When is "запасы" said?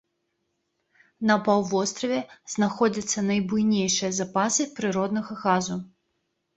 4.25-4.71